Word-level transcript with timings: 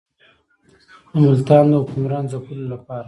د 1.11 1.13
ملتان 1.23 1.65
د 1.71 1.73
حکمران 1.81 2.23
ځپلو 2.31 2.65
لپاره. 2.73 2.99